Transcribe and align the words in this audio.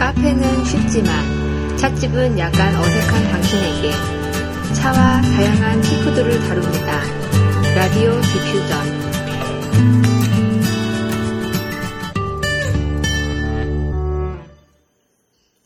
카페는 0.00 0.64
쉽지만 0.64 1.76
찻집은 1.76 2.38
약간 2.38 2.74
어색한 2.74 3.22
당신에게 3.32 3.90
차와 4.72 5.20
다양한 5.20 5.82
티푸드를 5.82 6.40
다룹니다. 6.40 7.00
라디오 7.74 8.18
디퓨전 8.22 9.00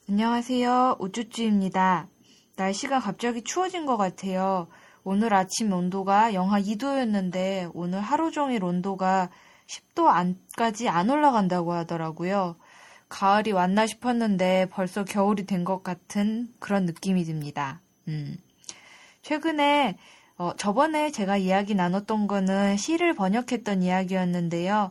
안녕하세요. 0.08 0.96
우쭈쭈입니다. 0.98 2.08
날씨가 2.56 2.98
갑자기 2.98 3.44
추워진 3.44 3.86
것 3.86 3.96
같아요. 3.96 4.66
오늘 5.04 5.32
아침 5.32 5.72
온도가 5.72 6.34
영하 6.34 6.60
2도였는데 6.60 7.70
오늘 7.72 8.00
하루 8.00 8.32
종일 8.32 8.64
온도가 8.64 9.30
10도 9.68 10.08
안까지 10.08 10.88
안 10.88 11.08
올라간다고 11.08 11.72
하더라고요. 11.72 12.56
가을이 13.08 13.52
왔나 13.52 13.86
싶었는데 13.86 14.68
벌써 14.70 15.04
겨울이 15.04 15.46
된 15.46 15.64
것 15.64 15.82
같은 15.82 16.48
그런 16.58 16.84
느낌이 16.86 17.24
듭니다. 17.24 17.80
음. 18.08 18.36
최근에 19.22 19.96
어, 20.36 20.52
저번에 20.56 21.10
제가 21.10 21.36
이야기 21.36 21.74
나눴던 21.74 22.26
거는 22.26 22.76
시를 22.76 23.14
번역했던 23.14 23.82
이야기였는데요. 23.82 24.90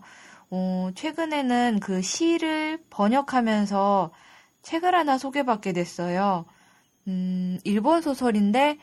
어, 0.51 0.89
최근에는 0.95 1.79
그 1.81 2.01
시를 2.01 2.81
번역하면서 2.89 4.11
책을 4.61 4.95
하나 4.95 5.17
소개받게 5.17 5.73
됐어요. 5.73 6.45
음, 7.07 7.59
일본 7.65 8.01
소설인데 8.01 8.77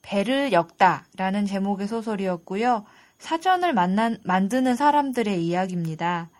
배를 0.00 0.52
엮다라는 0.52 1.46
제목의 1.46 1.86
소설이었고요. 1.88 2.84
사전을 3.18 3.72
만난, 3.74 4.18
만드는 4.24 4.74
사람들의 4.74 5.44
이야기입니다. 5.46 6.30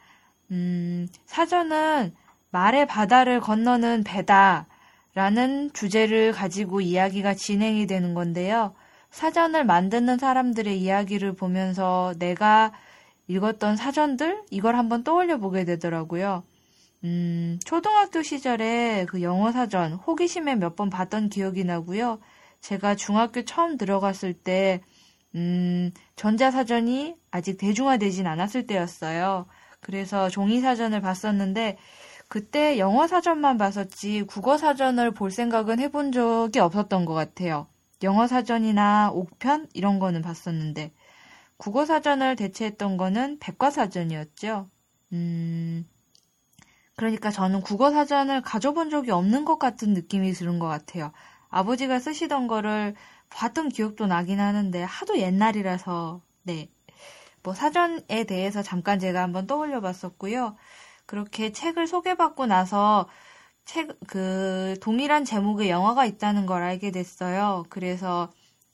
음, 0.53 1.09
사전은 1.27 2.15
말의 2.51 2.87
바다를 2.87 3.41
건너는 3.41 4.05
배다 4.05 4.67
라는 5.15 5.73
주제를 5.73 6.33
가지고 6.33 6.81
이야기가 6.81 7.35
진행이 7.35 7.87
되는 7.87 8.15
건데요. 8.15 8.75
사전을 9.11 9.65
만드는 9.65 10.19
사람들의 10.19 10.81
이야기를 10.81 11.35
보면서 11.35 12.15
내가 12.19 12.73
읽었던 13.29 13.77
사전들 13.77 14.43
이걸 14.51 14.77
한번 14.77 15.05
떠올려 15.05 15.39
보게 15.39 15.65
되더라고요. 15.65 16.45
음, 17.05 17.59
초등학교 17.65 18.23
시절에 18.23 19.07
그 19.09 19.23
영어 19.23 19.53
사전 19.53 19.95
호기심에 19.95 20.57
몇 20.57 20.77
번 20.77 20.91
봤던 20.91 21.29
기억이 21.31 21.65
나고요. 21.65 22.21
제가 22.61 22.95
중학교 22.97 23.45
처음 23.45 23.77
들어갔을 23.77 24.35
때 24.35 24.81
음, 25.35 25.91
전자사전이 26.17 27.17
아직 27.31 27.59
대중화되진 27.59 28.27
않았을 28.27 28.67
때였어요. 28.67 29.47
그래서 29.83 30.31
종이 30.31 30.63
사전을 30.63 31.03
봤었는데, 31.03 31.77
그때 32.29 32.79
영어 32.79 33.07
사전만 33.07 33.59
봤었지, 33.59 34.23
국어 34.23 34.57
사전을 34.59 35.13
볼 35.13 35.31
생각은 35.31 35.81
해본 35.81 36.13
적이 36.13 36.61
없었던 36.61 37.05
것 37.05 37.15
같아요. 37.15 37.67
영어 38.03 38.27
사전이나 38.27 39.11
옥편? 39.13 39.69
이런 39.75 39.99
거는 39.99 40.23
봤었는데, 40.23 40.93
국어 41.59 41.87
사전을 41.87 42.37
대체했던 42.37 42.97
거는 42.97 43.39
백과 43.41 43.71
사전이었죠. 43.71 44.71
음, 45.13 45.87
그러니까 46.97 47.31
저는 47.31 47.61
국어 47.63 47.91
사전을 47.91 48.43
가져본 48.43 48.91
적이 48.91 49.11
없는 49.13 49.45
것 49.45 49.59
같은 49.59 49.93
느낌이 49.95 50.33
드는 50.33 50.59
것 50.59 50.69
같아요. 50.69 51.13
아버지가 51.51 51.99
쓰시던 52.01 52.47
거를 52.49 52.95
봤던 53.31 53.69
기억도 53.71 54.07
나긴 54.07 54.41
하는데 54.41 54.83
하도 54.83 55.19
옛날이라서 55.19 56.23
네. 56.45 56.69
뭐 57.43 57.55
사전에 57.55 58.25
대해서 58.25 58.63
잠깐 58.63 58.99
제가 58.99 59.23
한번 59.23 59.47
떠올려 59.47 59.81
봤었고요. 59.81 60.57
그렇게 61.07 61.53
책을 61.53 61.87
소개받고 61.87 62.47
나서 62.47 63.09
책, 63.65 63.99
그, 64.09 64.77
동일한 64.83 65.25
제목의 65.25 65.71
영화가 65.71 66.05
있다는 66.07 66.47
걸 66.47 66.63
알게 66.63 66.91
됐어요. 66.91 67.65
그래서 67.71 68.31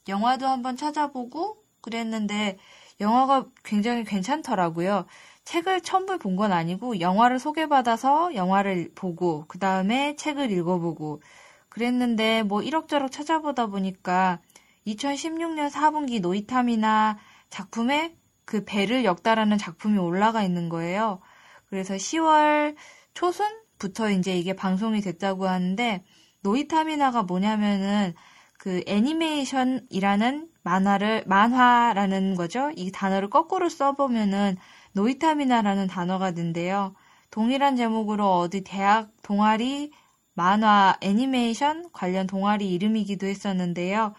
영화도 0.08 0.47
한번 0.47 0.76
찾아보고 0.76 1.62
그랬는데 1.82 2.59
영화가 3.00 3.47
굉장히 3.65 4.04
괜찮더라고요. 4.04 5.06
책을 5.44 5.82
처음 5.82 6.06
본 6.19 6.37
건 6.37 6.53
아니고 6.53 7.00
영화를 7.00 7.38
소개받아서 7.38 8.34
영화를 8.34 8.92
보고 8.94 9.44
그 9.48 9.59
다음에 9.59 10.15
책을 10.16 10.50
읽어보고 10.53 11.22
그랬는데 11.69 12.42
뭐 12.42 12.62
이럭저럭 12.62 13.10
찾아보다 13.12 13.66
보니까 13.66 14.41
2016년 14.87 15.71
4분기 15.71 16.21
노이타미나 16.21 17.19
작품에 17.50 18.15
그 18.48 18.64
배를 18.64 19.04
엮다라는 19.04 19.59
작품이 19.59 19.98
올라가 19.98 20.42
있는 20.42 20.70
거예요. 20.70 21.20
그래서 21.69 21.97
10월 21.97 22.76
초순부터 23.12 24.10
이제 24.10 24.38
이게 24.38 24.56
방송이 24.56 25.03
됐다고 25.03 25.47
하는데 25.47 26.03
노이타미나가 26.41 27.25
뭐냐면은 27.25 28.14
그 28.56 28.82
애니메이션이라는 28.86 30.48
만화를 30.62 31.25
만화라는 31.26 32.36
거죠. 32.36 32.70
이 32.75 32.91
단어를 32.91 33.28
거꾸로 33.28 33.69
써보면은 33.69 34.56
노이타미나라는 34.92 35.86
단어가 35.86 36.30
된대요. 36.30 36.94
동일한 37.30 37.76
제목으로 37.76 38.38
어디 38.38 38.65
대학 38.65 39.10
동아리 39.20 39.92
만화 40.32 40.97
애니메이션 41.03 41.91
관련 41.92 42.26
동아리 42.26 42.72
이름이기도 42.72 43.26
했었는데요. 43.26 44.15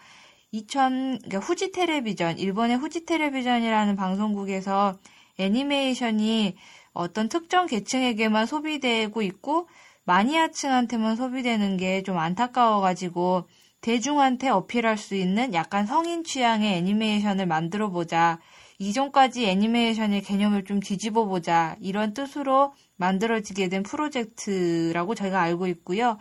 2000 0.52 1.18
그러니까 1.18 1.38
후지 1.38 1.72
텔레비전 1.72 2.38
일본의 2.38 2.76
후지 2.76 3.04
텔레비전이라는 3.06 3.96
방송국에서 3.96 4.98
애니메이션이 5.38 6.56
어떤 6.92 7.28
특정 7.28 7.66
계층에게만 7.66 8.46
소비되고 8.46 9.22
있고 9.22 9.68
마니아층한테만 10.04 11.16
소비되는 11.16 11.76
게 11.76 12.02
좀 12.02 12.18
안타까워가지고 12.18 13.44
대중한테 13.80 14.48
어필할 14.48 14.98
수 14.98 15.14
있는 15.14 15.54
약간 15.54 15.86
성인 15.86 16.24
취향의 16.24 16.76
애니메이션을 16.78 17.46
만들어 17.46 17.90
보자. 17.90 18.38
이전까지 18.78 19.46
애니메이션의 19.46 20.22
개념을 20.22 20.64
좀 20.64 20.80
뒤집어 20.80 21.26
보자. 21.26 21.76
이런 21.80 22.12
뜻으로 22.14 22.74
만들어지게 22.96 23.68
된 23.68 23.82
프로젝트라고 23.82 25.14
저희가 25.14 25.40
알고 25.40 25.66
있고요. 25.68 26.18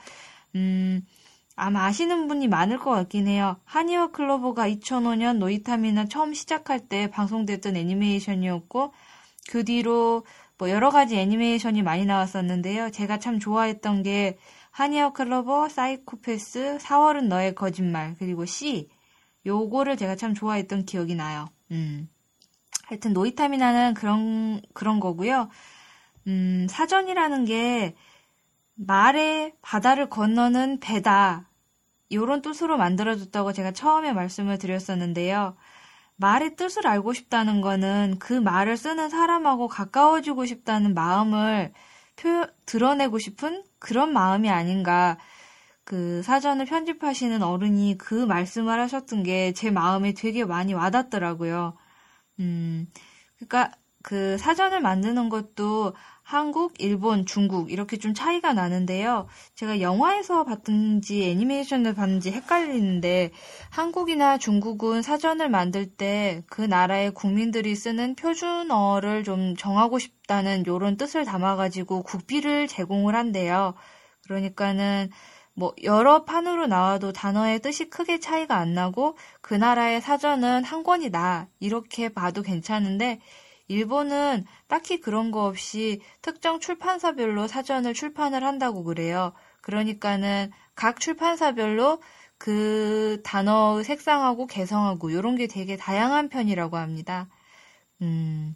음, 0.56 1.02
아마 1.60 1.86
아시는 1.86 2.28
분이 2.28 2.48
많을 2.48 2.78
것 2.80 2.92
같긴 2.92 3.28
해요. 3.28 3.58
하니와 3.66 4.12
클로버가 4.12 4.68
2005년 4.70 5.38
노이타미나 5.38 6.06
처음 6.06 6.34
시작할 6.34 6.88
때 6.88 7.10
방송됐던 7.10 7.76
애니메이션이었고 7.76 8.94
그 9.50 9.64
뒤로 9.66 10.26
뭐 10.58 10.70
여러 10.70 10.90
가지 10.90 11.18
애니메이션이 11.18 11.82
많이 11.84 12.06
나왔었는데요. 12.06 12.92
제가 12.92 13.20
참 13.20 13.40
좋아했던 13.40 14.04
게 14.04 14.38
하니와 14.72 15.14
클로버, 15.14 15.70
사이코패스, 15.70 16.78
4월은 16.80 17.28
너의 17.28 17.56
거짓말 17.56 18.16
그리고 18.18 18.46
C 18.46 18.90
요거를 19.46 19.98
제가 19.98 20.16
참 20.16 20.34
좋아했던 20.34 20.86
기억이 20.86 21.16
나요. 21.16 21.48
음. 21.72 22.10
하여튼 22.86 23.14
노이타미나는 23.14 23.94
그런 23.94 24.62
그런 24.74 25.00
거고요. 25.00 25.50
음, 26.28 26.68
사전이라는 26.70 27.46
게 27.46 27.96
말의 28.76 29.54
바다를 29.62 30.10
건너는 30.10 30.80
배다. 30.80 31.49
이런 32.10 32.42
뜻으로 32.42 32.78
만들어졌다고 32.78 33.54
제가 33.54 33.72
처음에 33.72 34.14
말씀을 34.14 34.58
드렸었는데요. 34.58 35.56
말의 36.18 36.56
뜻을 36.58 36.88
알고 36.88 37.14
싶다는 37.14 37.62
거는 37.62 38.18
그 38.20 38.34
말을 38.34 38.78
쓰는 38.78 39.10
사람하고 39.10 39.68
가까워지고 39.68 40.46
싶다는 40.46 40.94
마음을 40.94 41.74
표, 42.18 42.46
드러내고 42.66 43.20
싶은 43.20 43.64
그런 43.80 44.12
마음이 44.14 44.50
아닌가. 44.50 45.18
그 45.86 46.22
사전을 46.24 46.66
편집하시는 46.66 47.42
어른이 47.44 47.98
그 47.98 48.14
말씀을 48.14 48.80
하셨던 48.82 49.24
게 49.24 49.54
제 49.54 49.72
마음에 49.72 50.14
되게 50.14 50.46
많이 50.46 50.74
와닿더라고요. 50.74 51.76
음, 52.40 52.88
그러니까 53.38 53.72
그 54.04 54.38
사전을 54.38 54.82
만드는 54.82 55.30
것도 55.30 55.94
한국, 56.24 56.74
일본, 56.80 57.26
중국 57.26 57.72
이렇게 57.72 57.98
좀 57.98 58.14
차이가 58.14 58.54
나는데요. 58.54 59.28
제가 59.56 59.82
영화에서 59.82 60.46
봤든지 60.46 61.24
애니메이션을 61.30 61.96
봤는지 61.96 62.32
헷갈리는데 62.32 63.32
한국이나 63.72 64.38
중국은 64.38 65.02
사전을 65.02 65.50
만들 65.50 65.88
때 65.88 66.44
그 66.48 66.62
나라의 66.62 67.12
국민들이 67.14 67.76
쓰는 67.76 68.16
표준어를 68.16 69.24
좀 69.24 69.56
정하고 69.56 70.00
싶다는 70.00 70.62
이런 70.62 70.98
뜻을 70.98 71.26
담아가지고 71.26 72.04
국비를 72.04 72.68
제공을 72.68 73.16
한대요. 73.16 73.74
그러니까는 74.26 75.10
뭐 75.54 75.74
여러 75.84 76.24
판으로 76.26 76.68
나와도 76.68 77.12
단어의 77.12 77.60
뜻이 77.62 77.90
크게 77.90 78.20
차이가 78.20 78.58
안 78.58 78.74
나고 78.74 79.18
그 79.42 79.54
나라의 79.54 80.02
사전은 80.02 80.64
한 80.64 80.84
권이다 80.84 81.48
이렇게 81.60 82.10
봐도 82.10 82.42
괜찮은데 82.42 83.20
일본은 83.70 84.46
딱히 84.68 85.00
그런 85.00 85.32
거 85.32 85.46
없이 85.46 86.02
특정 86.22 86.60
출판사별로 86.60 87.48
사전을 87.48 87.94
출판을 87.94 88.44
한다고 88.44 88.84
그래요. 88.84 89.34
그러니까는 89.62 90.52
각 90.76 91.00
출판사별로 91.00 92.02
그 92.38 93.22
단어 93.24 93.82
색상하고 93.84 94.48
개성하고 94.48 95.10
이런 95.12 95.36
게 95.36 95.48
되게 95.48 95.78
다양한 95.78 96.30
편이라고 96.30 96.78
합니다. 96.78 97.30
음, 98.02 98.56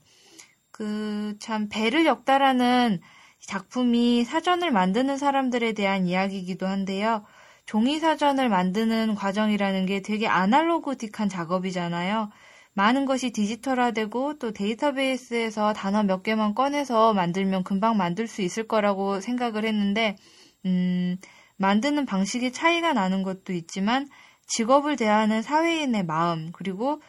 그 0.72 1.38
참 1.40 1.68
배를 1.70 2.06
엮다라는 2.06 3.02
작품이 3.42 4.24
사전을 4.26 4.72
만드는 4.72 5.18
사람들에 5.18 5.74
대한 5.74 6.08
이야기이기도 6.08 6.68
한데요. 6.68 7.26
종이 7.66 8.00
사전을 8.00 8.50
만드는 8.50 9.16
과정이라는 9.16 9.86
게 9.86 10.02
되게 10.02 10.28
아날로그틱한 10.28 11.30
작업이잖아요. 11.30 12.32
많은 12.74 13.06
것이 13.06 13.32
디지털화되고 13.32 14.40
또 14.40 14.52
데이터베이스에서 14.52 15.74
단어 15.74 16.04
몇 16.04 16.24
개만 16.24 16.56
꺼내서 16.56 17.14
만들면 17.14 17.64
금방 17.64 17.98
만들 17.98 18.28
수 18.28 18.42
있을 18.42 18.68
거라고 18.68 19.22
생각을 19.22 19.66
했는데, 19.66 20.18
음, 20.66 21.18
만드는 21.58 22.06
방식이 22.06 22.52
차이가 22.52 22.94
나는 22.94 23.24
것도 23.24 23.54
있지만 23.54 24.08
직업을 24.48 24.96
대하는 24.96 25.42
사회인의 25.42 26.06
마음, 26.06 26.52
그리고 26.52 27.02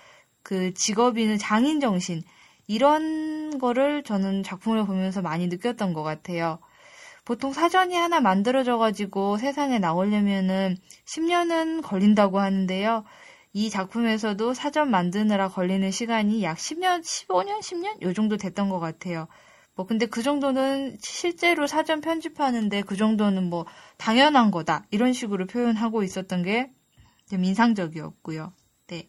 그 0.42 0.74
직업인의 0.74 1.38
장인 1.38 1.80
정신, 1.80 2.22
이런 2.66 3.58
거를 3.58 4.02
저는 4.02 4.42
작품을 4.42 4.86
보면서 4.86 5.22
많이 5.22 5.48
느꼈던 5.48 5.92
것 5.94 6.02
같아요. 6.02 6.58
보통 7.24 7.52
사전이 7.52 7.94
하나 7.96 8.20
만들어져가지고 8.20 9.38
세상에 9.38 9.78
나오려면은 9.78 10.76
10년은 11.06 11.82
걸린다고 11.82 12.38
하는데요. 12.38 13.04
이 13.54 13.70
작품에서도 13.70 14.52
사전 14.52 14.90
만드느라 14.90 15.48
걸리는 15.48 15.90
시간이 15.90 16.42
약 16.42 16.58
10년, 16.58 17.02
15년, 17.02 17.60
10년? 17.60 18.02
요 18.02 18.12
정도 18.12 18.36
됐던 18.36 18.68
것 18.68 18.78
같아요. 18.80 19.28
뭐, 19.74 19.86
근데 19.86 20.04
그 20.06 20.22
정도는 20.22 20.98
실제로 21.00 21.66
사전 21.66 22.02
편집하는데 22.02 22.82
그 22.82 22.96
정도는 22.96 23.48
뭐, 23.48 23.64
당연한 23.96 24.50
거다. 24.50 24.84
이런 24.90 25.14
식으로 25.14 25.46
표현하고 25.46 26.02
있었던 26.02 26.42
게 26.42 26.70
좀 27.28 27.44
인상적이었고요. 27.44 28.52
네. 28.88 29.08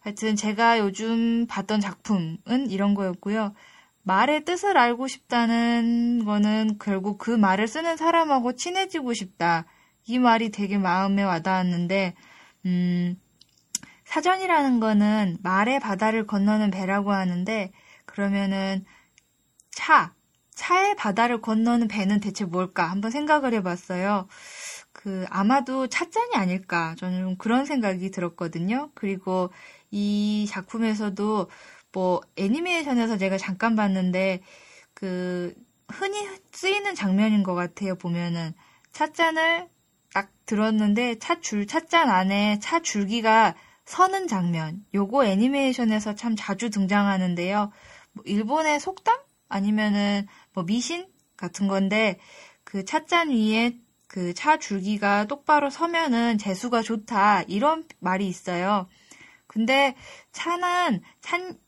하여튼 0.00 0.36
제가 0.36 0.78
요즘 0.78 1.46
봤던 1.46 1.80
작품은 1.80 2.70
이런 2.70 2.94
거였고요. 2.94 3.54
말의 4.02 4.44
뜻을 4.44 4.76
알고 4.76 5.08
싶다는 5.08 6.24
거는 6.24 6.78
결국 6.78 7.18
그 7.18 7.30
말을 7.30 7.66
쓰는 7.66 7.96
사람하고 7.96 8.52
친해지고 8.54 9.14
싶다. 9.14 9.64
이 10.04 10.18
말이 10.18 10.50
되게 10.50 10.78
마음에 10.78 11.22
와닿았는데, 11.24 12.14
음, 12.66 13.20
사전이라는 14.06 14.80
거는 14.80 15.38
말의 15.42 15.80
바다를 15.80 16.26
건너는 16.26 16.70
배라고 16.70 17.12
하는데, 17.12 17.70
그러면은 18.06 18.84
차, 19.70 20.14
차의 20.54 20.96
바다를 20.96 21.42
건너는 21.42 21.88
배는 21.88 22.20
대체 22.20 22.44
뭘까? 22.44 22.90
한번 22.90 23.10
생각을 23.10 23.52
해봤어요. 23.54 24.26
그, 24.92 25.26
아마도 25.28 25.88
찻잔이 25.88 26.34
아닐까. 26.34 26.94
저는 26.98 27.36
그런 27.36 27.66
생각이 27.66 28.10
들었거든요. 28.10 28.90
그리고 28.94 29.50
이 29.90 30.46
작품에서도 30.48 31.50
뭐 31.92 32.20
애니메이션에서 32.36 33.18
제가 33.18 33.38
잠깐 33.38 33.76
봤는데 33.76 34.40
그 34.94 35.54
흔히 35.88 36.26
쓰이는 36.52 36.94
장면인 36.94 37.42
것 37.42 37.54
같아요. 37.54 37.96
보면은 37.96 38.54
찻잔을 38.92 39.68
딱 40.14 40.30
들었는데 40.46 41.18
찻줄 41.18 41.66
찻잔 41.66 42.08
안에 42.08 42.58
차 42.60 42.80
줄기가 42.80 43.54
서는 43.86 44.28
장면. 44.28 44.84
요거 44.94 45.24
애니메이션에서 45.26 46.14
참 46.14 46.34
자주 46.36 46.70
등장하는데요. 46.70 47.72
뭐 48.12 48.24
일본의 48.26 48.80
속담 48.80 49.18
아니면은 49.48 50.26
뭐 50.52 50.64
미신 50.64 51.06
같은 51.36 51.68
건데 51.68 52.18
그 52.64 52.84
찻잔 52.84 53.30
위에 53.30 53.78
그 54.08 54.34
차 54.34 54.58
줄기가 54.58 55.26
똑바로 55.26 55.68
서면은 55.70 56.38
재수가 56.38 56.82
좋다 56.82 57.42
이런 57.42 57.84
말이 57.98 58.26
있어요. 58.28 58.88
근데 59.46 59.94
차는 60.32 61.02
찬 61.20 61.58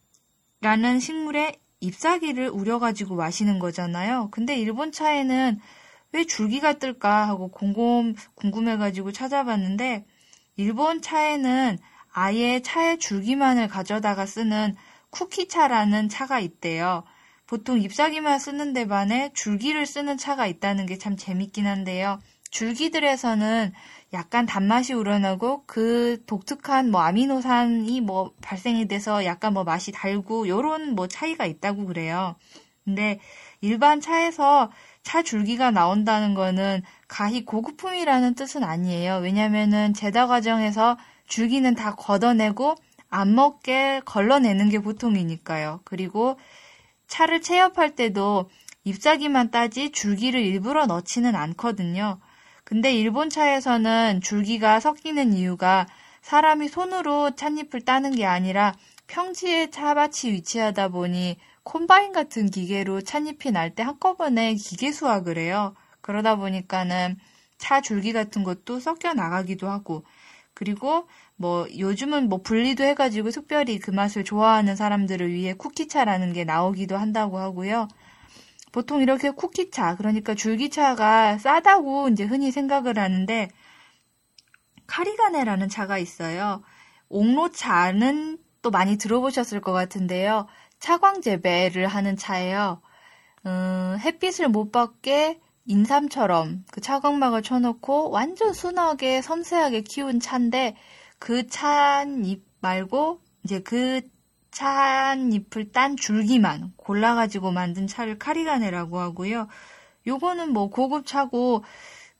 라는 0.60 0.98
식물의 1.00 1.58
잎사귀를 1.80 2.48
우려가지고 2.48 3.14
마시는 3.14 3.58
거잖아요. 3.58 4.28
근데 4.30 4.56
일본 4.56 4.90
차에는 4.90 5.60
왜 6.12 6.24
줄기가 6.24 6.74
뜰까 6.74 7.28
하고 7.28 7.48
궁금, 7.50 8.14
궁금해가지고 8.34 9.12
찾아봤는데, 9.12 10.04
일본 10.56 11.02
차에는 11.02 11.78
아예 12.12 12.60
차의 12.60 12.98
줄기만을 12.98 13.68
가져다가 13.68 14.26
쓰는 14.26 14.76
쿠키차라는 15.10 16.08
차가 16.08 16.40
있대요. 16.40 17.04
보통 17.46 17.80
잎사귀만 17.80 18.38
쓰는 18.38 18.72
데 18.74 18.86
반해 18.86 19.30
줄기를 19.34 19.86
쓰는 19.86 20.18
차가 20.18 20.46
있다는 20.46 20.86
게 20.86 20.98
참 20.98 21.16
재밌긴 21.16 21.66
한데요. 21.66 22.20
줄기들에서는 22.50 23.72
약간 24.12 24.46
단맛이 24.46 24.94
우러나고 24.94 25.64
그 25.66 26.22
독특한 26.26 26.90
뭐 26.90 27.02
아미노산이 27.02 28.00
뭐 28.00 28.32
발생이 28.42 28.88
돼서 28.88 29.24
약간 29.24 29.52
뭐 29.54 29.64
맛이 29.64 29.92
달고 29.92 30.48
요런 30.48 30.94
뭐 30.94 31.08
차이가 31.08 31.46
있다고 31.46 31.86
그래요. 31.86 32.36
근데 32.84 33.20
일반 33.60 34.00
차에서 34.00 34.70
차 35.02 35.22
줄기가 35.22 35.70
나온다는 35.70 36.34
거는 36.34 36.82
가히 37.06 37.44
고급품이라는 37.44 38.34
뜻은 38.34 38.64
아니에요. 38.64 39.16
왜냐면은 39.18 39.92
제다 39.94 40.26
과정에서 40.26 40.96
줄기는 41.28 41.74
다 41.74 41.94
걷어내고 41.94 42.74
안 43.10 43.34
먹게 43.34 44.02
걸러내는 44.04 44.68
게 44.68 44.80
보통이니까요. 44.80 45.80
그리고 45.84 46.38
차를 47.06 47.40
체협할 47.40 47.94
때도 47.94 48.50
잎사귀만 48.84 49.50
따지 49.50 49.90
줄기를 49.90 50.40
일부러 50.40 50.86
넣지는 50.86 51.34
않거든요. 51.34 52.20
근데 52.64 52.92
일본 52.92 53.30
차에서는 53.30 54.20
줄기가 54.22 54.80
섞이는 54.80 55.32
이유가 55.32 55.86
사람이 56.20 56.68
손으로 56.68 57.30
찻잎을 57.34 57.82
따는 57.82 58.14
게 58.14 58.26
아니라 58.26 58.74
평지에 59.06 59.70
차밭이 59.70 60.32
위치하다 60.32 60.88
보니 60.88 61.38
콤바인 61.62 62.12
같은 62.12 62.50
기계로 62.50 63.00
찻잎이 63.02 63.52
날 63.52 63.74
때 63.74 63.82
한꺼번에 63.82 64.54
기계 64.54 64.92
수확을 64.92 65.38
해요. 65.38 65.74
그러다 66.02 66.36
보니까는 66.36 67.16
차 67.58 67.80
줄기 67.80 68.12
같은 68.12 68.44
것도 68.44 68.80
섞여 68.80 69.14
나가기도 69.14 69.68
하고 69.68 70.04
그리고 70.58 71.06
뭐 71.36 71.68
요즘은 71.78 72.28
뭐 72.28 72.42
분리도 72.42 72.82
해가지고 72.82 73.30
특별히 73.30 73.78
그 73.78 73.92
맛을 73.92 74.24
좋아하는 74.24 74.74
사람들을 74.74 75.32
위해 75.32 75.54
쿠키차라는 75.54 76.32
게 76.32 76.42
나오기도 76.42 76.96
한다고 76.96 77.38
하고요. 77.38 77.86
보통 78.72 79.00
이렇게 79.00 79.30
쿠키차, 79.30 79.94
그러니까 79.94 80.34
줄기차가 80.34 81.38
싸다고 81.38 82.08
이제 82.08 82.24
흔히 82.24 82.50
생각을 82.50 82.98
하는데, 82.98 83.48
카리가네라는 84.88 85.68
차가 85.68 85.96
있어요. 85.96 86.64
옥로차는 87.08 88.38
또 88.60 88.72
많이 88.72 88.98
들어보셨을 88.98 89.60
것 89.60 89.70
같은데요. 89.70 90.48
차광 90.80 91.20
재배를 91.20 91.86
하는 91.86 92.16
차예요. 92.16 92.82
음, 93.46 93.96
햇빛을 94.00 94.48
못 94.48 94.72
받게 94.72 95.38
인삼처럼 95.68 96.64
그 96.72 96.80
차광막을 96.80 97.42
쳐놓고 97.42 98.10
완전 98.10 98.54
순하게 98.54 99.20
섬세하게 99.20 99.82
키운 99.82 100.18
차인데 100.18 100.76
그 101.18 101.46
차잎 101.46 102.42
말고 102.60 103.20
이제 103.44 103.60
그 103.60 104.00
찻잎을 104.50 105.70
딴 105.72 105.96
줄기만 105.96 106.72
골라가지고 106.76 107.52
만든 107.52 107.86
차를 107.86 108.18
카리가네라고 108.18 108.98
하고요. 108.98 109.46
요거는 110.06 110.52
뭐 110.52 110.70
고급 110.70 111.06
차고 111.06 111.62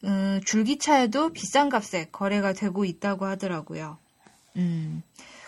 음, 0.05 0.41
줄기차에도 0.45 1.31
비싼 1.31 1.71
값에 1.71 2.11
거래가 2.13 2.53
되고 2.53 2.85
있다고 2.85 3.25
하더라고요. 3.25 3.99
음, 4.57 5.03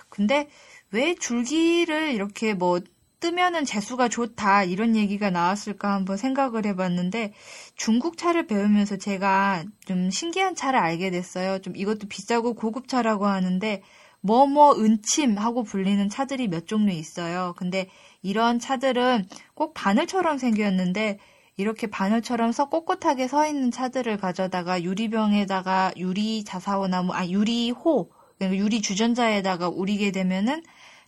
근데 0.08 0.48
왜 0.90 1.14
줄기를 1.14 2.12
이렇게 2.12 2.54
뭐 2.54 2.80
뜨면은 3.20 3.66
재수가 3.66 4.08
좋다 4.08 4.64
이런 4.64 4.96
얘기가 4.96 5.30
나왔을까 5.30 5.92
한번 5.92 6.16
생각을 6.16 6.64
해봤는데 6.64 7.34
중국 7.80 8.18
차를 8.18 8.46
배우면서 8.46 8.98
제가 8.98 9.64
좀 9.86 10.10
신기한 10.10 10.54
차를 10.54 10.78
알게 10.78 11.10
됐어요. 11.10 11.60
좀 11.60 11.74
이것도 11.74 12.08
비싸고 12.08 12.52
고급 12.52 12.88
차라고 12.88 13.26
하는데 13.26 13.82
뭐뭐 14.20 14.76
은침 14.76 15.38
하고 15.38 15.62
불리는 15.62 16.10
차들이 16.10 16.48
몇 16.48 16.66
종류 16.66 16.92
있어요. 16.92 17.54
근데 17.56 17.88
이런 18.20 18.58
차들은 18.58 19.28
꼭 19.54 19.72
바늘처럼 19.72 20.36
생겼는데 20.36 21.20
이렇게 21.56 21.86
바늘처럼 21.86 22.52
서 22.52 22.68
꼿꼿하게 22.68 23.28
서 23.28 23.46
있는 23.46 23.70
차들을 23.70 24.18
가져다가 24.18 24.82
유리병에다가 24.82 25.92
유리 25.96 26.44
자사오나무, 26.44 27.14
아, 27.14 27.26
유리호, 27.26 28.10
그러니까 28.36 28.62
유리 28.62 28.82
주전자에다가 28.82 29.70
우리게 29.70 30.12
되면은 30.12 30.62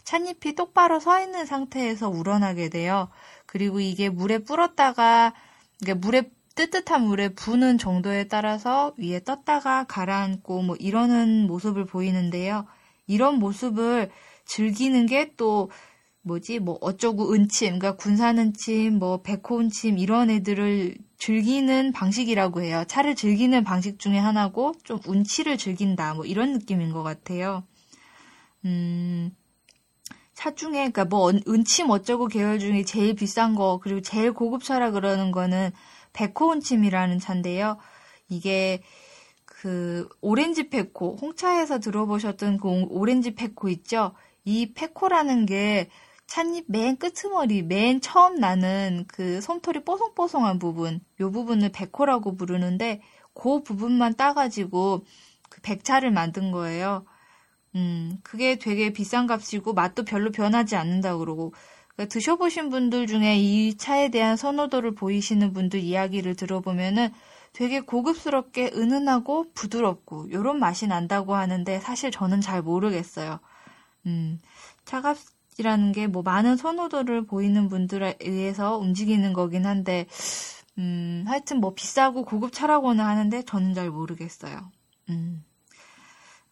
찻잎이 0.04 0.54
똑바로 0.54 1.00
서 1.00 1.20
있는 1.20 1.44
상태에서 1.44 2.08
우러나게 2.08 2.70
돼요. 2.70 3.10
그리고 3.44 3.78
이게 3.80 4.08
물에 4.08 4.38
불었다가, 4.38 5.34
그러니까 5.78 6.06
물에 6.06 6.30
뜨뜻한 6.54 7.04
물에 7.06 7.30
부는 7.30 7.78
정도에 7.78 8.28
따라서 8.28 8.94
위에 8.98 9.20
떴다가 9.24 9.84
가라앉고 9.84 10.62
뭐 10.62 10.76
이러는 10.78 11.46
모습을 11.46 11.86
보이는데요. 11.86 12.66
이런 13.06 13.38
모습을 13.38 14.10
즐기는 14.44 15.06
게 15.06 15.34
또 15.36 15.70
뭐지 16.22 16.60
뭐 16.60 16.78
어쩌고 16.80 17.32
은침 17.32 17.78
그러니까 17.78 17.96
군산 17.96 18.38
은침 18.38 18.98
뭐 18.98 19.22
백호 19.22 19.60
은침 19.60 19.98
이런 19.98 20.30
애들을 20.30 20.96
즐기는 21.18 21.92
방식이라고 21.92 22.62
해요. 22.62 22.84
차를 22.86 23.16
즐기는 23.16 23.62
방식 23.64 23.98
중에 23.98 24.18
하나고 24.18 24.74
좀 24.84 25.00
운치를 25.06 25.58
즐긴다 25.58 26.14
뭐 26.14 26.24
이런 26.24 26.52
느낌인 26.52 26.92
것 26.92 27.02
같아요. 27.02 27.64
음. 28.64 29.34
차 30.34 30.54
중에 30.54 30.70
그러니까 30.72 31.04
뭐 31.04 31.30
은침 31.46 31.90
어쩌고 31.90 32.28
계열 32.28 32.58
중에 32.58 32.84
제일 32.84 33.14
비싼 33.14 33.54
거 33.54 33.80
그리고 33.82 34.00
제일 34.00 34.32
고급 34.32 34.64
차라 34.64 34.90
그러는 34.90 35.30
거는 35.30 35.70
백호은침이라는 36.12 37.18
차인데요. 37.18 37.78
이게 38.28 38.82
그 39.44 40.08
orange 40.20 40.68
pekoe, 40.68 41.16
홍차에서 41.20 41.78
들어보셨던 41.78 42.58
그 42.58 42.68
orange 42.90 43.34
pekoe 43.34 43.68
있죠? 43.68 44.12
이 44.44 44.72
pekoe라는 44.74 45.46
게 45.46 45.88
찻잎 46.26 46.64
맨 46.68 46.96
끄트머리, 46.96 47.62
맨 47.62 48.00
처음 48.00 48.36
나는 48.36 49.04
그 49.08 49.40
솜털이 49.40 49.84
뽀송뽀송한 49.84 50.58
부분, 50.58 51.00
요 51.20 51.30
부분을 51.30 51.70
백호라고 51.72 52.36
부르는데 52.36 53.02
그 53.34 53.62
부분만 53.62 54.14
따가지고 54.14 55.04
그 55.48 55.60
백차를 55.60 56.10
만든 56.10 56.50
거예요. 56.50 57.04
음, 57.74 58.18
그게 58.22 58.56
되게 58.56 58.92
비싼 58.92 59.26
값이고 59.26 59.74
맛도 59.74 60.04
별로 60.04 60.30
변하지 60.30 60.76
않는다 60.76 61.16
그러고 61.18 61.54
그러니까 61.96 62.12
드셔보신 62.12 62.70
분들 62.70 63.06
중에 63.06 63.36
이 63.38 63.76
차에 63.76 64.10
대한 64.10 64.36
선호도를 64.36 64.94
보이시는 64.94 65.52
분들 65.52 65.80
이야기를 65.80 66.36
들어보면은 66.36 67.10
되게 67.52 67.80
고급스럽게 67.80 68.72
은은하고 68.74 69.52
부드럽고 69.54 70.26
이런 70.30 70.58
맛이 70.58 70.86
난다고 70.86 71.34
하는데 71.34 71.80
사실 71.80 72.10
저는 72.10 72.40
잘 72.40 72.62
모르겠어요. 72.62 73.40
음, 74.06 74.40
차갑이라는 74.86 75.92
게 75.92 76.06
뭐 76.08 76.22
많은 76.22 76.56
선호도를 76.56 77.26
보이는 77.26 77.68
분들에 77.68 78.16
의해서 78.20 78.78
움직이는 78.78 79.32
거긴 79.34 79.66
한데 79.66 80.06
음, 80.78 81.24
하여튼 81.26 81.60
뭐 81.60 81.74
비싸고 81.74 82.24
고급 82.24 82.52
차라고는 82.52 83.04
하는데 83.04 83.42
저는 83.44 83.74
잘 83.74 83.90
모르겠어요. 83.90 84.58
음. 85.10 85.44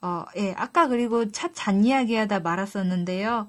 어, 0.02 0.24
예, 0.36 0.52
아까 0.56 0.88
그리고 0.88 1.30
차 1.30 1.48
잔 1.52 1.84
이야기 1.84 2.14
하다 2.14 2.40
말았었는데요. 2.40 3.48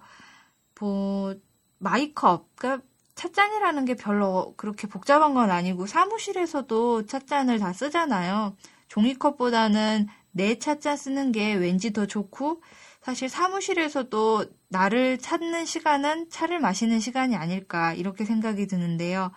뭐, 0.80 1.36
마이컵, 1.82 2.56
그러니까 2.56 2.86
찻잔이라는 3.16 3.86
게 3.86 3.96
별로 3.96 4.54
그렇게 4.56 4.88
복잡한 4.88 5.34
건 5.34 5.52
아니고 5.52 5.88
사무실에서도 5.88 7.06
찻잔을 7.06 7.60
다 7.60 7.74
쓰잖아요. 7.74 8.56
종이컵보다는 8.88 10.08
내 10.32 10.60
찻잔 10.60 10.96
쓰는 10.96 11.32
게 11.32 11.54
왠지 11.54 11.92
더 11.92 12.06
좋고 12.06 12.62
사실 13.02 13.30
사무실에서도 13.30 14.46
나를 14.70 15.18
찾는 15.18 15.66
시간은 15.66 16.30
차를 16.30 16.60
마시는 16.60 17.00
시간이 17.00 17.36
아닐까 17.36 17.94
이렇게 17.94 18.26
생각이 18.26 18.68
드는데요. 18.68 19.32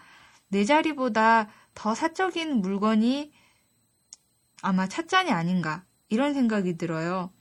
내 0.48 0.64
자리보다 0.64 1.48
더 1.74 1.94
사적인 1.94 2.60
물건이 2.60 3.32
아마 4.62 4.86
찻잔이 4.86 5.30
아닌가 5.30 5.84
이런 6.08 6.34
생각이 6.34 6.76
들어요. 6.76 7.33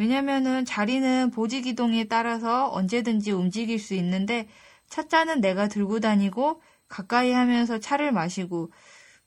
왜냐면은 0.00 0.64
자리는 0.64 1.30
보직 1.30 1.66
이동에 1.66 2.04
따라서 2.04 2.70
언제든지 2.72 3.32
움직일 3.32 3.78
수 3.78 3.92
있는데 3.92 4.48
찻잔은 4.88 5.42
내가 5.42 5.68
들고 5.68 6.00
다니고 6.00 6.62
가까이 6.88 7.32
하면서 7.32 7.78
차를 7.78 8.10
마시고 8.10 8.72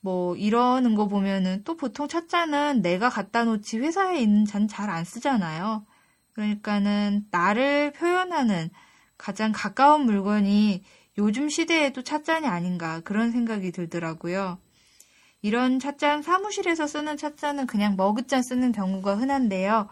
뭐 0.00 0.34
이러는 0.34 0.96
거 0.96 1.06
보면은 1.06 1.62
또 1.62 1.76
보통 1.76 2.08
찻잔은 2.08 2.82
내가 2.82 3.08
갖다 3.08 3.44
놓지 3.44 3.78
회사에 3.78 4.18
있는 4.18 4.46
잔 4.46 4.66
잘 4.66 4.90
안 4.90 5.04
쓰잖아요. 5.04 5.86
그러니까는 6.32 7.28
나를 7.30 7.92
표현하는 7.92 8.70
가장 9.16 9.52
가까운 9.54 10.00
물건이 10.06 10.82
요즘 11.18 11.48
시대에도 11.48 12.02
찻잔이 12.02 12.48
아닌가 12.48 12.98
그런 13.04 13.30
생각이 13.30 13.70
들더라고요. 13.70 14.58
이런 15.40 15.78
찻잔 15.78 16.22
사무실에서 16.22 16.88
쓰는 16.88 17.16
찻잔은 17.16 17.68
그냥 17.68 17.94
머그잔 17.96 18.42
쓰는 18.42 18.72
경우가 18.72 19.14
흔한데요. 19.14 19.88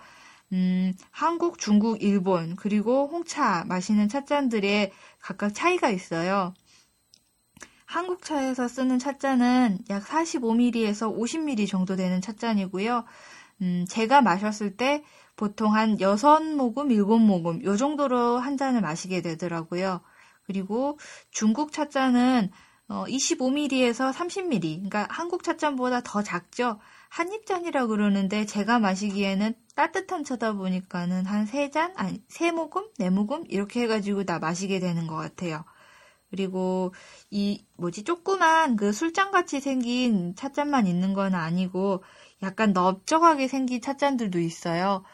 음, 0.52 0.92
한국, 1.10 1.58
중국, 1.58 2.02
일본, 2.02 2.56
그리고 2.56 3.08
홍차 3.08 3.64
마시는 3.66 4.08
찻잔들의 4.08 4.92
각각 5.18 5.54
차이가 5.54 5.88
있어요. 5.88 6.52
한국 7.86 8.22
차에서 8.22 8.68
쓰는 8.68 8.98
찻잔은 8.98 9.78
약 9.90 10.04
45ml에서 10.04 11.14
50ml 11.14 11.68
정도 11.68 11.96
되는 11.96 12.20
찻잔이고요. 12.20 13.04
음, 13.62 13.84
제가 13.88 14.22
마셨을 14.22 14.76
때 14.76 15.02
보통 15.36 15.74
한 15.74 15.96
6모금, 15.98 16.88
7모금, 16.88 17.64
요 17.64 17.76
정도로 17.76 18.38
한 18.38 18.56
잔을 18.56 18.80
마시게 18.80 19.22
되더라고요. 19.22 20.00
그리고 20.44 20.98
중국 21.30 21.72
찻잔은 21.72 22.50
어, 22.88 23.04
25ml에서 23.06 24.12
30ml, 24.12 24.60
그러니까 24.60 25.06
한국 25.08 25.42
찻잔보다 25.42 26.02
더 26.02 26.22
작죠. 26.22 26.78
한입잔이라고 27.08 27.88
그러는데 27.88 28.44
제가 28.46 28.78
마시기에는 28.78 29.54
따뜻한 29.74 30.24
차다 30.24 30.52
보니까는 30.54 31.26
한 31.26 31.46
세 31.46 31.70
잔, 31.70 31.92
아니, 31.96 32.22
세 32.28 32.50
모금, 32.52 32.88
네 32.98 33.10
모금 33.10 33.44
이렇게 33.48 33.82
해가지고 33.82 34.24
다 34.24 34.38
마시게 34.38 34.80
되는 34.80 35.06
것 35.06 35.16
같아요. 35.16 35.64
그리고 36.30 36.94
이 37.30 37.64
뭐지 37.76 38.04
조그만 38.04 38.76
그 38.76 38.92
술잔 38.92 39.30
같이 39.32 39.60
생긴 39.60 40.34
찻잔만 40.34 40.86
있는 40.86 41.12
건 41.14 41.34
아니고 41.34 42.02
약간 42.42 42.72
넓적하게 42.72 43.48
생긴 43.48 43.80
찻잔들도 43.82 44.38
있어요. 44.40 45.04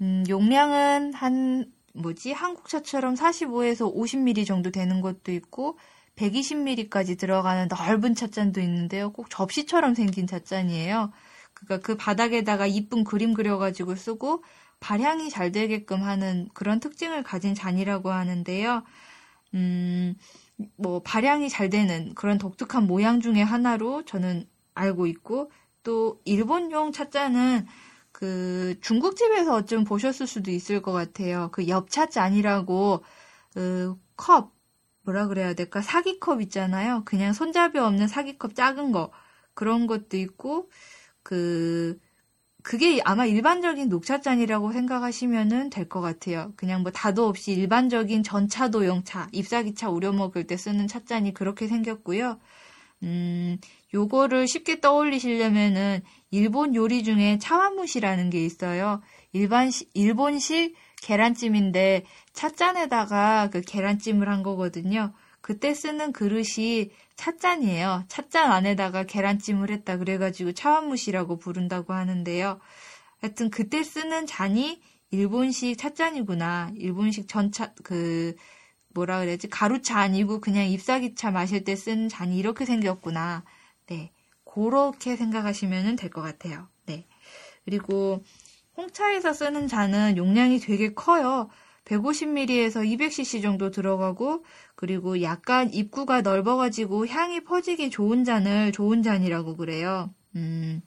음, 0.00 0.24
용량은 0.28 1.14
한 1.14 1.72
뭐지 1.94 2.32
한국차처럼 2.32 3.16
45에서 3.16 3.86
50ml 3.86 4.44
정도 4.44 4.70
되는 4.70 5.00
것도 5.00 5.32
있고 5.32 5.78
120ml까지 6.16 7.18
들어가는 7.18 7.68
넓은 7.68 8.14
찻잔도 8.14 8.60
있는데요. 8.60 9.12
꼭 9.12 9.30
접시처럼 9.30 9.94
생긴 9.94 10.26
찻잔이에요. 10.26 11.12
그러니까 11.56 11.86
그 11.86 11.96
바닥에다가 11.96 12.66
이쁜 12.66 13.04
그림 13.04 13.34
그려가지고 13.34 13.96
쓰고 13.96 14.44
발향이 14.80 15.30
잘 15.30 15.52
되게끔 15.52 16.02
하는 16.02 16.48
그런 16.54 16.80
특징을 16.80 17.22
가진 17.24 17.54
잔이라고 17.54 18.10
하는데요. 18.12 18.84
음, 19.54 20.14
뭐 20.76 21.00
발향이 21.02 21.48
잘 21.48 21.70
되는 21.70 22.14
그런 22.14 22.38
독특한 22.38 22.86
모양 22.86 23.20
중에 23.20 23.42
하나로 23.42 24.04
저는 24.04 24.48
알고 24.74 25.06
있고 25.06 25.50
또 25.82 26.20
일본용 26.24 26.92
찻잔은 26.92 27.66
그 28.12 28.78
중국집에서 28.82 29.54
어쩜 29.54 29.84
보셨을 29.84 30.26
수도 30.26 30.50
있을 30.50 30.82
것 30.82 30.92
같아요. 30.92 31.50
그 31.52 31.68
엽찻잔이라고 31.68 33.04
그 33.54 33.96
컵 34.18 34.54
뭐라 35.02 35.26
그래야 35.28 35.52
될까 35.54 35.82
사기컵 35.82 36.40
있잖아요. 36.42 37.02
그냥 37.04 37.32
손잡이 37.34 37.78
없는 37.78 38.08
사기컵 38.08 38.54
작은 38.54 38.92
거 38.92 39.12
그런 39.54 39.86
것도 39.86 40.16
있고 40.16 40.70
그 41.26 41.98
그게 42.62 43.00
아마 43.04 43.26
일반적인 43.26 43.88
녹차잔이라고 43.88 44.70
생각하시면 44.70 45.70
될것 45.70 46.00
같아요. 46.00 46.52
그냥 46.54 46.82
뭐 46.82 46.92
다도 46.92 47.26
없이 47.26 47.50
일반적인 47.50 48.22
전차도용 48.22 49.02
차, 49.02 49.28
잎사귀차 49.32 49.90
우려 49.90 50.12
먹을 50.12 50.46
때 50.46 50.56
쓰는 50.56 50.86
찻잔이 50.86 51.34
그렇게 51.34 51.66
생겼고요. 51.66 52.38
음, 53.02 53.58
요거를 53.92 54.46
쉽게 54.46 54.80
떠올리시려면은 54.80 56.02
일본 56.30 56.76
요리 56.76 57.02
중에 57.02 57.38
차와무시라는 57.38 58.30
게 58.30 58.44
있어요. 58.44 59.02
일반 59.32 59.72
일본식 59.94 60.76
계란찜인데 61.02 62.04
찻잔에다가 62.34 63.50
그 63.50 63.62
계란찜을 63.62 64.28
한 64.28 64.44
거거든요. 64.44 65.12
그때 65.40 65.74
쓰는 65.74 66.12
그릇이 66.12 66.90
찻잔이에요. 67.16 68.04
찻잔 68.08 68.50
안에다가 68.52 69.04
계란찜을 69.04 69.70
했다 69.70 69.96
그래가지고 69.98 70.52
차완무시라고 70.52 71.38
부른다고 71.38 71.92
하는데요. 71.94 72.60
하여튼 73.20 73.50
그때 73.50 73.82
쓰는 73.82 74.26
잔이 74.26 74.80
일본식 75.10 75.78
찻잔이구나. 75.78 76.72
일본식 76.76 77.28
전차 77.28 77.72
그 77.84 78.34
뭐라 78.90 79.20
그래야지 79.20 79.48
가루차 79.48 79.98
아니고 80.00 80.40
그냥 80.40 80.66
잎사귀차 80.68 81.30
마실 81.30 81.64
때 81.64 81.74
쓴 81.76 82.08
잔이 82.08 82.38
이렇게 82.38 82.64
생겼구나. 82.66 83.44
네, 83.88 84.12
그렇게 84.44 85.16
생각하시면 85.16 85.96
될 85.96 86.10
것 86.10 86.22
같아요. 86.22 86.68
네, 86.86 87.06
그리고 87.64 88.22
홍차에서 88.76 89.32
쓰는 89.32 89.68
잔은 89.68 90.16
용량이 90.16 90.60
되게 90.60 90.94
커요. 90.94 91.48
150ml에서 91.86 92.84
200cc 92.84 93.42
정도 93.42 93.70
들어가고 93.70 94.44
그리고 94.74 95.22
약간 95.22 95.72
입구가 95.72 96.20
넓어가지고 96.20 97.06
향이 97.06 97.44
퍼지기 97.44 97.90
좋은 97.90 98.24
잔을 98.24 98.72
좋은 98.72 99.02
잔이라고 99.02 99.56
그래요. 99.56 100.12
음. 100.34 100.82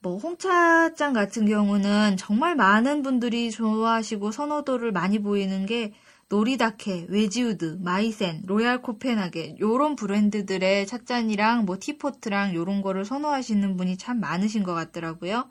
뭐 0.00 0.18
홍차잔 0.18 1.12
같은 1.12 1.46
경우는 1.46 2.16
정말 2.16 2.54
많은 2.54 3.02
분들이 3.02 3.50
좋아하시고 3.50 4.30
선호도를 4.30 4.92
많이 4.92 5.18
보이는 5.18 5.66
게 5.66 5.92
노리다케, 6.28 7.06
웨지우드, 7.08 7.78
마이센, 7.80 8.42
로얄 8.46 8.82
코펜하겐 8.82 9.56
요런 9.60 9.96
브랜드들의 9.96 10.86
찻잔이랑 10.86 11.64
뭐 11.64 11.76
teapot랑 11.78 12.54
요런 12.54 12.82
거를 12.82 13.04
선호하시는 13.04 13.76
분이 13.76 13.96
참 13.96 14.20
많으신 14.20 14.62
것 14.62 14.74
같더라고요. 14.74 15.48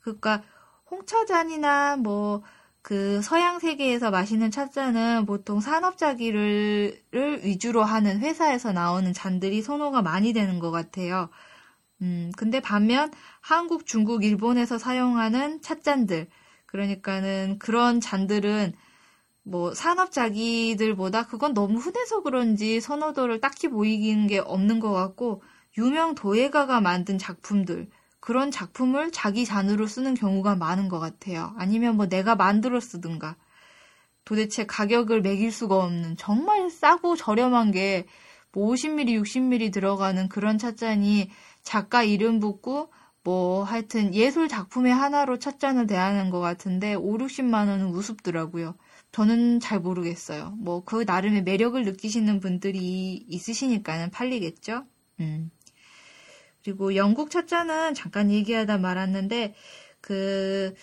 그러니까 0.00 0.42
홍차잔이나 0.90 1.96
뭐 1.96 2.42
그 2.82 3.20
서양 3.22 3.58
세계에서 3.58 4.10
마시는 4.10 4.50
찻잔은 4.50 5.26
보통 5.26 5.60
산업자기를 5.60 7.02
위주로 7.44 7.84
하는 7.84 8.20
회사에서 8.20 8.72
나오는 8.72 9.12
잔들이 9.12 9.62
선호가 9.62 10.02
많이 10.02 10.32
되는 10.32 10.58
것 10.58 10.70
같아요. 10.70 11.28
음, 12.02 12.32
근데 12.36 12.60
반면 12.60 13.12
한국, 13.40 13.86
중국, 13.86 14.24
일본에서 14.24 14.78
사용하는 14.78 15.60
찻잔들, 15.60 16.28
그러니까는 16.66 17.58
그런 17.58 18.00
잔들은 18.00 18.74
뭐 19.42 19.74
산업 19.74 20.12
자기들보다 20.12 21.26
그건 21.26 21.54
너무 21.54 21.78
흔해서 21.78 22.22
그런지 22.22 22.80
선호도를 22.80 23.40
딱히 23.40 23.68
보이는 23.68 24.26
게 24.26 24.38
없는 24.38 24.80
것 24.80 24.92
같고 24.92 25.42
유명 25.78 26.14
도예가가 26.14 26.80
만든 26.80 27.18
작품들 27.18 27.88
그런 28.20 28.50
작품을 28.50 29.10
자기 29.12 29.44
잔으로 29.44 29.86
쓰는 29.86 30.14
경우가 30.14 30.56
많은 30.56 30.88
것 30.88 30.98
같아요. 30.98 31.54
아니면 31.56 31.96
뭐 31.96 32.06
내가 32.06 32.36
만들어 32.36 32.80
쓰든가 32.80 33.36
도대체 34.24 34.66
가격을 34.66 35.22
매길 35.22 35.50
수가 35.52 35.76
없는 35.76 36.16
정말 36.16 36.70
싸고 36.70 37.16
저렴한 37.16 37.72
게 37.72 38.06
뭐 38.52 38.72
50ml, 38.72 39.22
60ml 39.22 39.72
들어가는 39.72 40.28
그런 40.28 40.58
찻잔이 40.58 41.30
작가 41.62 42.02
이름 42.02 42.40
붙고 42.40 42.92
뭐 43.22 43.62
하여튼 43.64 44.14
예술 44.14 44.48
작품의 44.48 44.92
하나로 44.92 45.38
찻잔을 45.38 45.86
대하는 45.86 46.30
것 46.30 46.40
같은데 46.40 46.94
5, 46.94 47.18
60만 47.18 47.68
원은 47.68 47.88
우습더라고요. 47.88 48.74
저는 49.12 49.60
잘 49.60 49.80
모르겠어요. 49.80 50.54
뭐 50.58 50.82
그 50.84 51.04
나름의 51.06 51.42
매력을 51.42 51.80
느끼시는 51.82 52.40
분들이 52.40 53.24
있으시니까는 53.28 54.10
팔리겠죠. 54.10 54.84
음. 55.20 55.50
그리고 56.64 56.96
영국 56.96 57.30
찻잔은 57.30 57.94
잠깐 57.94 58.30
얘기하다 58.30 58.78
말았는데 58.78 59.54
그 60.00 60.74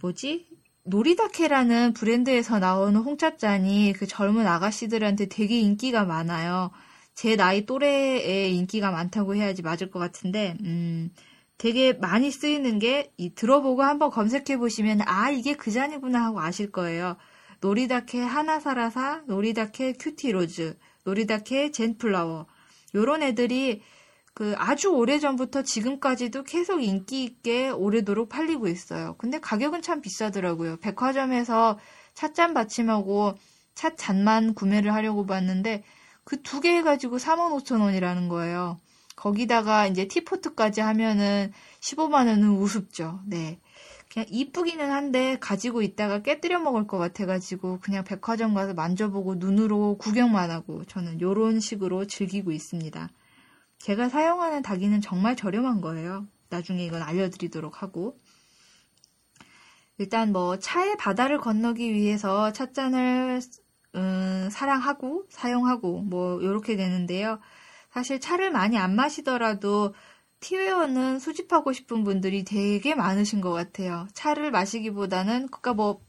뭐지 0.00 0.46
노리다케라는 0.88 1.92
브랜드에서 1.92 2.58
나오는 2.58 2.98
홍차잔이 2.98 3.92
그 3.92 4.06
젊은 4.06 4.46
아가씨들한테 4.46 5.26
되게 5.26 5.60
인기가 5.60 6.04
많아요. 6.04 6.70
제 7.14 7.36
나이 7.36 7.66
또래에 7.66 8.48
인기가 8.48 8.90
많다고 8.90 9.34
해야지 9.34 9.60
맞을 9.62 9.90
것 9.90 9.98
같은데, 9.98 10.56
음, 10.60 11.10
되게 11.58 11.92
많이 11.92 12.30
쓰이는 12.30 12.78
게, 12.78 13.12
이, 13.16 13.34
들어보고 13.34 13.82
한번 13.82 14.10
검색해 14.10 14.56
보시면, 14.56 15.00
아, 15.04 15.28
이게 15.30 15.54
그 15.54 15.70
잔이구나 15.70 16.24
하고 16.24 16.40
아실 16.40 16.70
거예요. 16.70 17.16
노리다케 17.60 18.20
하나사라사, 18.20 19.24
노리다케 19.26 19.94
큐티로즈, 19.94 20.78
노리다케 21.04 21.72
젠플라워. 21.72 22.46
요런 22.94 23.22
애들이 23.24 23.82
그 24.38 24.54
아주 24.56 24.90
오래 24.90 25.18
전부터 25.18 25.62
지금까지도 25.62 26.44
계속 26.44 26.80
인기 26.84 27.24
있게 27.24 27.70
오래도록 27.70 28.28
팔리고 28.28 28.68
있어요. 28.68 29.16
근데 29.18 29.40
가격은 29.40 29.82
참 29.82 30.00
비싸더라고요. 30.00 30.76
백화점에서 30.76 31.76
찻잔 32.14 32.54
받침하고 32.54 33.34
찻잔만 33.74 34.54
구매를 34.54 34.94
하려고 34.94 35.26
봤는데 35.26 35.82
그 36.22 36.40
두 36.44 36.60
개 36.60 36.70
해가지고 36.76 37.18
45,000원이라는 37.18 38.28
거예요. 38.28 38.78
거기다가 39.16 39.88
이제 39.88 40.06
티포트까지 40.06 40.82
하면은 40.82 41.52
15만 41.80 42.28
원은 42.28 42.48
우습죠. 42.48 43.18
네. 43.26 43.58
그냥 44.12 44.26
이쁘기는 44.30 44.88
한데 44.88 45.36
가지고 45.40 45.82
있다가 45.82 46.22
깨뜨려 46.22 46.60
먹을 46.60 46.86
것 46.86 46.96
같아가지고 46.98 47.80
그냥 47.80 48.04
백화점 48.04 48.54
가서 48.54 48.72
만져보고 48.74 49.34
눈으로 49.34 49.96
구경만 49.98 50.52
하고 50.52 50.84
저는 50.84 51.20
요런 51.20 51.58
식으로 51.58 52.06
즐기고 52.06 52.52
있습니다. 52.52 53.10
제가 53.78 54.08
사용하는 54.08 54.62
닭이는 54.62 55.00
정말 55.00 55.36
저렴한 55.36 55.80
거예요. 55.80 56.26
나중에 56.50 56.84
이건 56.84 57.02
알려드리도록 57.02 57.82
하고. 57.82 58.18
일단 59.98 60.32
뭐 60.32 60.58
차의 60.58 60.96
바다를 60.96 61.38
건너기 61.38 61.92
위해서 61.92 62.52
찻잔을 62.52 63.40
음, 63.94 64.48
사랑하고 64.50 65.24
사용하고 65.28 66.02
뭐 66.02 66.40
이렇게 66.40 66.76
되는데요. 66.76 67.40
사실 67.90 68.20
차를 68.20 68.50
많이 68.50 68.78
안 68.78 68.94
마시더라도 68.94 69.94
티웨어는 70.40 71.18
수집하고 71.18 71.72
싶은 71.72 72.04
분들이 72.04 72.44
되게 72.44 72.94
많으신 72.94 73.40
것 73.40 73.52
같아요. 73.52 74.06
차를 74.12 74.52
마시기보다는 74.52 75.48
그러니까 75.48 75.74
뭐 75.74 76.00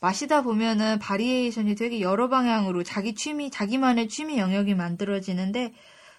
마시다 0.00 0.42
보면은 0.42 0.98
바리에이션이 0.98 1.74
되게 1.76 2.00
여러 2.00 2.28
방향으로 2.28 2.82
자기 2.82 3.14
취미 3.14 3.50
자기만의 3.50 4.08
취미 4.08 4.38
영역이 4.38 4.74
만들어지는데 4.74 5.72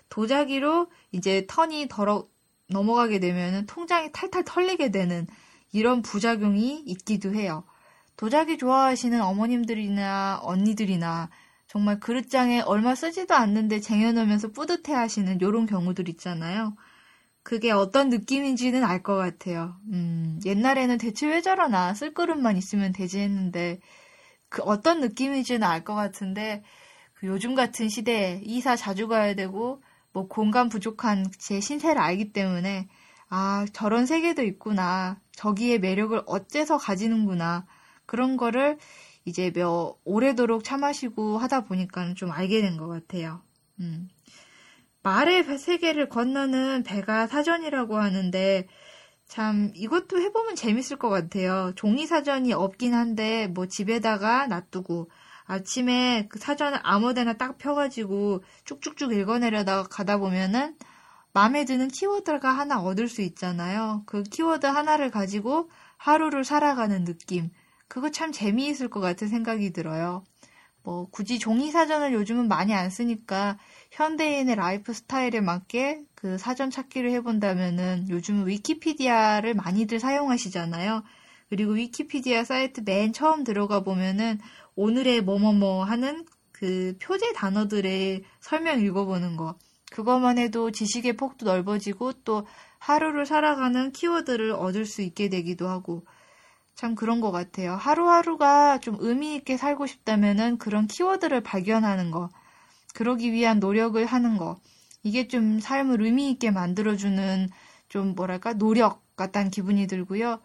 도자기로 0.10 0.90
이제 1.12 1.46
턴이 1.48 1.88
덜어 1.90 2.28
넘어가게 2.70 3.20
되면은 3.20 3.66
통장이 3.66 4.12
탈탈 4.12 4.44
털리게 4.46 4.92
되는 4.92 5.28
이런 5.72 6.02
부작용이 6.02 6.84
있기도 6.86 7.34
해요. 7.34 7.64
도자기 8.18 8.58
좋아하시는 8.58 9.22
어머님들이나 9.22 10.40
언니들이나 10.44 11.30
정말 11.68 12.00
그릇장에 12.00 12.62
얼마 12.62 12.96
쓰지도 12.96 13.36
않는데 13.36 13.80
쟁여놓으면서 13.82 14.52
뿌듯해 14.52 14.94
하시는 14.94 15.40
이런 15.42 15.66
경우들 15.66 16.10
있잖아요. 16.10 16.76
그게 17.44 17.72
어떤 17.72 18.10
느낌인지는 18.10 18.84
알 18.84 19.04
것 19.04 19.16
같아요. 19.16 19.76
음, 19.94 20.40
옛날에는 20.46 20.98
대체 20.98 21.28
왜 21.28 21.42
저러나 21.42 21.94
쓸 21.94 22.14
그릇만 22.14 22.58
있으면 22.58 22.92
되지 22.94 23.20
했는데 23.20 23.80
그 24.50 24.62
어떤 24.64 25.00
느낌인지는 25.02 25.64
알 25.64 25.84
것 25.84 25.96
같은데 25.96 26.64
그 27.14 27.28
요즘 27.28 27.56
같은 27.56 27.90
시대에 27.90 28.42
이사 28.44 28.76
자주 28.76 29.08
가야 29.08 29.36
되고 29.36 29.82
뭐 30.18 30.28
공간 30.28 30.68
부족한 30.68 31.28
제 31.38 31.60
신세를 31.60 32.02
알기 32.02 32.34
때문에 32.34 32.88
아 33.30 33.68
저런 33.72 34.08
세계도 34.08 34.42
있구나 34.42 35.22
저기에 35.34 35.78
매력을 35.78 36.20
어째서 36.26 36.78
가지는구나 36.80 37.68
그런 38.08 38.36
거를 38.36 38.80
이제 39.26 39.52
몇 39.52 39.96
오래도록 40.06 40.64
참아시고 40.64 41.38
하다 41.38 41.66
보니까 41.66 42.16
좀 42.16 42.32
알게 42.32 42.62
된 42.62 42.78
것 42.78 42.88
같아요. 42.88 43.44
음. 43.80 44.10
말의 45.04 45.44
세계를 45.60 46.10
건너는 46.10 46.82
배가 46.82 47.28
사전이라고 47.28 47.98
하는데 47.98 48.68
참 49.28 49.72
이것도 49.76 50.20
해보면 50.20 50.56
재밌을 50.56 50.98
것 50.98 51.10
같아요. 51.10 51.74
종이 51.76 52.08
사전이 52.08 52.54
없긴 52.54 52.96
한데 52.96 53.46
뭐 53.50 53.68
집에다가 53.68 54.48
놔두고 54.48 55.12
아침에 55.48 56.28
그 56.30 56.40
사전을 56.40 56.80
아무데나 56.84 57.34
딱 57.34 57.58
펴가지고 57.58 58.44
쭉쭉쭉 58.66 59.14
읽어내려다가 59.14 59.84
가다 59.84 60.18
보면은 60.18 60.76
마음에 61.34 61.66
드는 61.66 61.88
키워드가 61.88 62.50
하나 62.50 62.82
얻을 62.82 63.08
수 63.08 63.22
있잖아요. 63.22 64.04
그 64.06 64.24
키워드 64.24 64.66
하나를 64.66 65.10
가지고 65.10 65.70
하루를 65.98 66.44
살아가는 66.44 67.06
느낌. 67.06 67.50
그거 67.88 68.12
참 68.12 68.32
재미있을 68.32 68.90
것 68.90 69.00
같은 69.00 69.28
생각이 69.28 69.72
들어요. 69.72 70.24
뭐 70.84 71.08
굳이 71.10 71.38
종이 71.38 71.72
사전을 71.72 72.14
요즘은 72.14 72.48
많이 72.48 72.74
안 72.74 72.90
쓰니까 72.90 73.58
현대인의 73.92 74.56
라이프 74.56 74.94
스타일에 74.94 75.42
맞게 75.42 76.04
그 76.16 76.38
사전 76.38 76.70
찾기를 76.70 77.12
해본다면은 77.12 78.08
요즘은 78.10 78.48
위키피디아를 78.48 79.54
많이들 79.54 80.00
사용하시잖아요. 80.00 81.04
그리고 81.50 81.74
위키피디아 81.74 82.44
사이트 82.44 82.82
맨 82.86 83.14
처음 83.14 83.44
들어가 83.44 83.82
보면은 83.82 84.40
오늘의 84.78 85.22
뭐뭐뭐 85.22 85.84
하는 85.84 86.24
그 86.52 86.96
표제 87.02 87.34
단어들의 87.34 88.24
설명 88.40 88.80
읽어보는 88.80 89.36
거. 89.36 89.56
그것만 89.92 90.38
해도 90.38 90.70
지식의 90.72 91.18
폭도 91.18 91.46
넓어지고 91.46 92.14
또 92.24 92.46
하루를 92.78 93.26
살아가는 93.26 93.92
키워드를 93.92 94.52
얻을 94.52 94.86
수 94.86 95.02
있게 95.02 95.30
되기도 95.30 95.68
하고 95.68 96.06
참 96.76 96.94
그런 96.94 97.22
것 97.22 97.32
같아요. 97.32 97.74
하루하루가 97.74 98.80
좀 98.80 98.98
의미 99.00 99.36
있게 99.36 99.58
살고 99.58 99.88
싶다면은 99.88 100.60
그런 100.60 100.86
키워드를 100.86 101.42
발견하는 101.42 102.12
거. 102.12 102.30
그러기 102.94 103.32
위한 103.32 103.60
노력을 103.60 104.06
하는 104.06 104.38
거. 104.38 104.58
이게 105.02 105.28
좀 105.28 105.60
삶을 105.60 106.04
의미 106.04 106.30
있게 106.30 106.52
만들어주는 106.52 107.50
좀 107.90 108.14
뭐랄까 108.14 108.54
노력 108.54 109.07
같다는 109.18 109.52
기분이 109.52 109.88
들고요. 109.88 110.40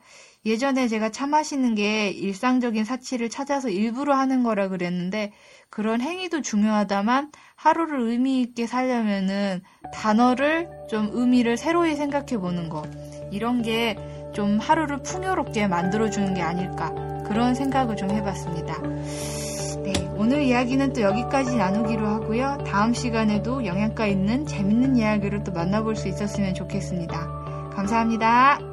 예전에 0.44 0.88
제가 0.88 1.10
차 1.10 1.28
마시는 1.28 1.76
게 1.76 2.10
일상적인 2.10 2.84
사치를 2.84 3.30
찾아서 3.30 3.68
일부러 3.68 4.16
하는 4.16 4.42
거라 4.42 4.66
그랬는데 4.66 5.30
그런 5.70 6.00
행위도 6.00 6.42
중요하다만 6.42 7.30
하루를 7.54 8.00
의미 8.00 8.40
있게 8.40 8.66
살려면은 8.66 9.62
단어를 9.94 10.68
좀 10.90 11.10
의미를 11.12 11.56
새로이 11.56 11.94
생각해 11.94 12.38
보는 12.38 12.68
거 12.68 12.82
이런 13.30 13.62
게 13.62 13.96
좀 14.32 14.58
하루를 14.58 15.02
풍요롭게 15.02 15.68
만들어 15.68 16.10
주는 16.10 16.34
게 16.34 16.42
아닐까 16.42 16.92
그런 17.26 17.54
생각을 17.54 17.96
좀 17.96 18.10
해봤습니다. 18.10 18.80
네, 19.84 19.92
오늘 20.16 20.42
이야기는 20.42 20.92
또 20.92 21.02
여기까지 21.02 21.56
나누기로 21.56 22.06
하고요. 22.06 22.58
다음 22.66 22.94
시간에도 22.94 23.64
영양가 23.64 24.06
있는 24.06 24.46
재밌는 24.46 24.96
이야기를 24.96 25.44
또 25.44 25.52
만나볼 25.52 25.96
수 25.96 26.08
있었으면 26.08 26.54
좋겠습니다. 26.54 27.41
감사합니다. 27.82 28.71